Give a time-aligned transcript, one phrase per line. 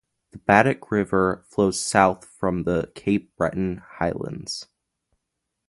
[0.31, 4.65] The Baddeck River flows south from the Cape Breton Highlands.